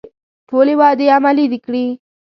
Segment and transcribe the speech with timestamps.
[0.49, 1.85] ټولې وعدې عملي کړي.